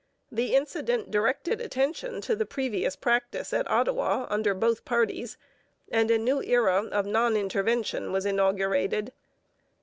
[0.31, 5.37] The incident directed attention to the previous practice at Ottawa under both parties
[5.91, 9.13] and a new era of non intervention was inaugurated.